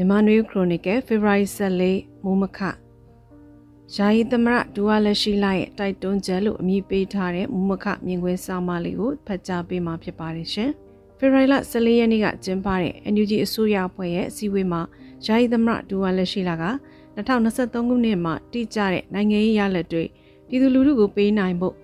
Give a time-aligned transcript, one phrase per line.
[0.00, 2.58] မြန်မာနွေခရိုနီကယ်ဖေဖော်ဝါရီ14မိုးမခ
[3.94, 10.70] ယာယီသမရဒူဝါလက်ရှိလာရဲ့တိုက်တွန်းချက်လို့အမည်ပေးထားတဲ့မိုးမခမြင်ကွင်းစာမလေးကိုဖတ်ကြားပေးမှာဖြစ်ပါတယ်ရှင်။
[11.18, 14.82] ဖေဖော်ဝါရီလ14ရက်နေ့ကကျင်းပတဲ့ NUG အစိုးရအဖွဲ့ရဲ့အစည်းအဝေးမှာ
[15.26, 16.64] ယာယီသမရဒူဝါလက်ရှိလာက
[17.16, 20.04] 2023ခုနှစ်မှာတိကျတဲ့နိုင်ငံရေးရလဒ်တွေ
[20.48, 21.74] ပြည်သူလူထုကိုပေးနိုင်ဖို့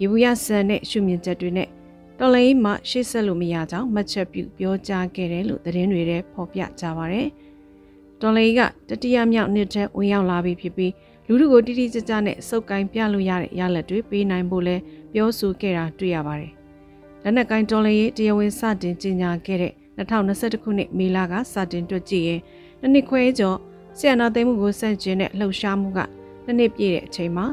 [0.00, 1.68] ရေဘူးရဆန်တဲ့ရှုမြင်ချက်တွေနဲ့
[2.18, 7.22] တော်လိုင်းမှာရှေ့ဆက်လို့မရကြောင်းမှတ်ချက်ပြုပြောကြားခဲ့တယ်လို့သတင်းတွေထဲဖော်ပြကြပါဗျ။
[8.20, 10.92] တော်လေးကတတိယမြောက်နှစ်ထဲဝင်ရောက်လာပြီဖြစ်ပြီး
[11.26, 14.76] လူထုကိုတိတိကျကျနဲ့စုပ်ကိုင်းပြလို့ရတဲ့ရလဒ်တွေပေးနိုင်ဖို့လဲ
[15.12, 16.52] ပြောဆိုခဲ့တာတွေ့ရပါတယ်။
[17.22, 22.40] လက်နက်ကိုင်းတော်လေးရဲ့တရားဝင်စတင်ကြေညာခဲ့တဲ့2021ခုနှစ်မေလကစတင်တွက်ကြည့်ရင်
[22.80, 23.58] နှစ်နှစ်ခွဲကျော်
[23.98, 25.98] ဆီယနာသိမ်းမှုကိုစန့်ကျင်တဲ့လှုပ်ရှားမှုက
[26.44, 27.46] နှစ်နှစ်ပြည့်တဲ့အချိန်မှာ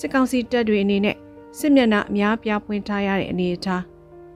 [0.00, 1.16] စစ်ကောင်စီတပ်တွေအနေနဲ့
[1.58, 3.82] စစ်မျက်နှာအများပြားဖွင့်ထားရတဲ့အနေအထား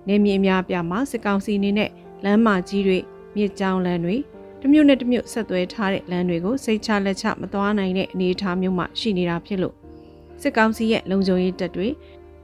[0.08, 1.90] နေမြေအများပြားမှာစစ်ကောင်စီအနေနဲ့
[2.24, 2.98] လမ်းမကြီးတွေ
[3.36, 4.16] မြစ်ကြောင်းလမ်းတွေ
[4.60, 9.74] တစ်မြို့နဲ့တစ်မြို့ဆက်သွဲထားတဲ့လမ်းတွေကိုစိတ်ချလက်ချမသွားနိုင်တဲ့အနေအထားမျိုးမှရှိနေတာဖြစ်လို့
[10.42, 11.88] စစ်ကောင်စီရဲ့လုံခြုံရေးတပ်တွေ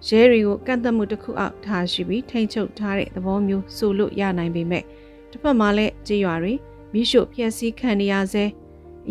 [0.08, 4.84] ရဲတွေကိုကန့်သက်မှုတစ်ခုအောက်ထားရှိပြီးထိန်းချုပ်ထားတဲ့သဘောမျိုးဆိုလို့ရနိုင်ပေမဲ့
[5.30, 6.52] တစ်ဖက်မှာလည်းကြေးရွာတွေ
[6.92, 8.44] မိရှုဖျက်ဆီးခံနေရဆဲ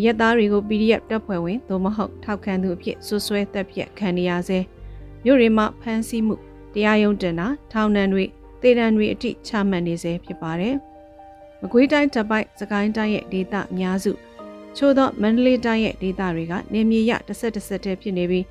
[0.03, 4.59] ရက်သားတွေကို PDF တပ်ဖွဲ့ဝင်သို့မဟုတ်ထောက်ခံသူအဖြစ်ဆွဆွဲတပ်ဖြတ်ခံနေရဆဲ
[5.23, 6.35] မြို့တွေမှာဖမ်းဆီးမှု
[6.73, 8.25] တရားရုံးတင်တာထောင်ဒဏ်တွေ
[8.61, 10.75] တေတံတွေအထိချမှတ်နေဆဲဖြစ်ပါတယ်။
[11.61, 14.11] မကွေးတိုင်းတပ်ပိုက်စကိုင်းတိုင်းရဲ့ဒေသအများစု
[14.77, 18.45] ချို့သောမန္တလေးတိုင်းရဲ့ဒေသတွေကနေမြေရတစ်ဆက်တစ်ဆက်တည်းဖြစ်နေပြီး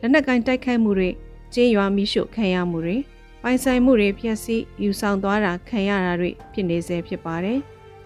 [0.00, 1.10] လက်နက်ကင်တိုက်ခိုက်မှုတွေ
[1.54, 2.96] ကျင်းရွာမိရှုခံရမှုတွေ
[3.42, 7.58] ပိုင်ဆိုင်မှုတွေဖျက်ဆီးယူဆောင်သွားတာခံရတာတွေဖြစ်နေစေဖြစ်ပါတယ်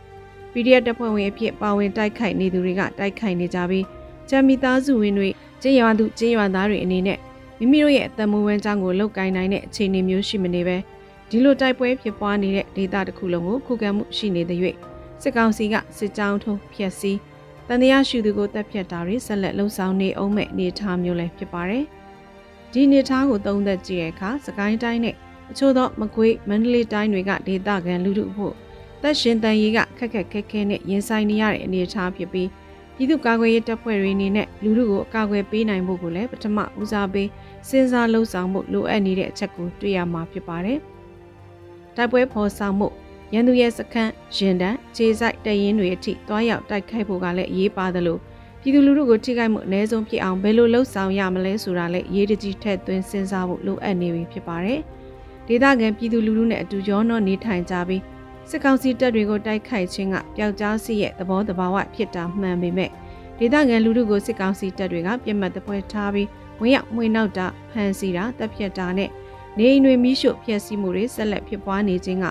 [0.53, 3.85] ။PDF တပ်ဖွဲ့ဝင်အဖြစ်ပါဝင်တိုက်ခိုက်နေသူတွေကတိုက်ခိုက်နေကြပြီး
[4.29, 5.29] ဂျမ်မီသားစုဝင်တွေ
[5.63, 7.19] ကျင်းရွာသူကျင်းရွာသားတွေအနေနဲ့
[7.59, 10.77] မိမိတို့ရဲ့အသက်မွေးဝမ်းကြောင်းကိုလုတ်ကိုင်းနိုင်တဲ့အခြေအနေမျိုးရှိမနေပဲ
[11.31, 14.59] ဒီလိုတိုက်ပွဲဖြစ်ပွားနေတဲ့ဒေသတစ်ခုလုံးကိုခုခံမှုရှိနေတဲ့၍
[15.23, 17.19] စစ်ကောင်စီကစစ်ကြောင်းထုံးဖျက်ဆီး
[17.67, 21.85] တန်တရားရှူသူကိုတပ်ဖြတ်တာတွေဆက်လက်လှုံ့ဆော်နေအောင်မဲ့အနေအထားမျိုးလည်းဖြစ်ပါတယ်။
[22.73, 25.15] ဒီအနေအထားကိုသုံးသက်ကြည့်တဲ့အခါစကိုင်းတိုင်းနဲ့
[25.51, 28.55] အချို့သောမကွေးမန္တလေးတိုင်းတွေကဒေသခံလူထုဖို့
[29.03, 32.49] သက်ရှင်တန်ရေးကခက်ခက်ခဲခဲနဲ့ရင်ဆိုင်နေရတဲ့အနေအထားဖြစ်ပြီး
[32.97, 37.29] ပြည်သူ့ကာကွယ်ရေးတပ်ဖွဲ့တွေအနေနဲ့လူထုကိုအကာအကွယ်ပေးနိုင်ဖို့ကိုလည်းပထမဦးစားပေး
[37.69, 40.81] စဉ်းစားလှုံ့ဆော်မှုလိုအပ်နေတဲ့အချက်ကိုတွေ့ရမှာဖြစ်ပါတယ်။
[41.97, 42.89] တိုက်ပွဲဖော်ဆောင်မှု
[43.33, 48.19] ရန်သူရဲ့စခန်းရင်တန်းခြေဆိုင်တရင်တွေအထိတွားရောက်တိုက်ခိုက်ဖို့ကလည်းအရေးပါသလို
[48.61, 54.81] ပြည်သူလူထုကိုထိခိုက်မှုအ ਨੇ ဆုံးဖြစ်အောင်ဘယ်လိုလှုပ်ဆောင်ရမလဲဆိုတာလည်းရေးတကြီးထည့်သွင်းစဉ်းစားဖို့လိုအပ်နေပြီဖြစ်ပါတယ်။
[55.49, 58.03] ဒေသခံပြည်သူလူထုနဲ့အတူရောနှောနေထိုင်ကြပြီး
[58.51, 62.91] စစ်ကောင်စီတပ်တွေကိုတိုက်ခိုက်ခြင်းကပျောက်ကြားစီရဲ့သဘောတဘာဝဖြစ်တာမှန်ပေမဲ့
[63.39, 66.29] ဒေသခံလူထုကိုစစ်ကောင်စီတပ်တွေကပြစ်မှတ်တပွဲထားပြီး
[66.61, 69.11] ဝင်ရောက်မှွေနောက်တာဖမ်းဆီးတာတပ်ဖြတ်တာနဲ့
[69.59, 72.27] နေအိမ်တွေမိရှုဖျက်ဆီးမှုတွေဆက်လက်ဖြစ်ပွားနေခြင်းက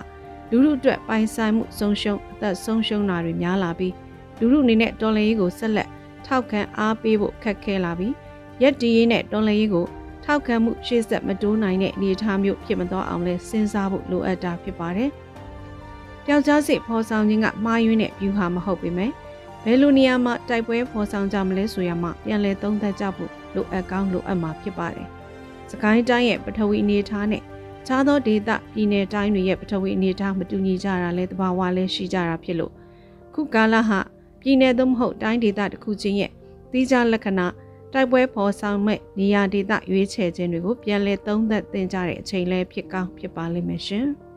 [0.50, 3.94] လူလူအတွက်ပိုင်ဆိုင်မှုဆုံးရှုံးအသက်ဆုံးရှုံးတာတွေများလာပြီး
[4.38, 5.88] လူလူအနေနဲ့တော်လှန်ရေးကိုဆက်လက်
[6.26, 8.14] ထောက်ခံအားပေးဖို့ခက်ခဲလာပြီး
[8.62, 9.86] ရက်တီရေးနဲ့တော်လှန်ရေးကို
[10.24, 15.10] ထောက်ခံမှုရှေ့ဆက်မတိုးနိုင်တဲ့အနေအထားမျိုးဖြစ်မသွားအောင်လဲစဉ်းစားဖို့လိုအပ်တာဖြစ်ပါတယ်။
[16.24, 19.10] ပျောက်ကြားစစ်ဖော်ဆောင်ခြင်းကမှားယွင်းတဲ့ view ဟာမဟုတ်ပေမဲ့
[19.64, 25.08] ဘယ်လိုနေရာမှာတိုက်ပွဲဖော်ဆောင်ကြမလဲဆိုရမှပြန်လည်သုံးသပ်ကြဖို့လိုအပ်ကောင်းလိုအပ်မှာဖြစ်ပါတယ်။
[25.70, 27.42] စကိုင်းတိုင်းရဲ့ပထဝီအနေအထားနဲ့
[27.86, 32.72] ခြားသောဒေသပြည်နယ်တိုင်းတွေရဲ့ပထဝီအနေအထားမတူညီကြတာလဲတဘာဝလဲရှိကြတာဖြစ်လို့
[33.34, 34.00] ခုကာလဟာ
[34.40, 36.30] ပြည်နယ်သို့မဟုတ်တိုင်းဒေသတစ်ခုချင်းရဲ့
[36.70, 37.46] သီးခြားလက္ခဏာ
[37.92, 44.06] တိုက်ပွဲဖော်ဆောင်မဲ့နေရာဒေသရွေးချယ်ခြင်းတွေကိုပြန်လည်သုံးသပ်သင်ကြတဲ့အချိန်လဲဖြစ်ကောင်းဖြစ်ပါလိမ့်မယ်ရှင်။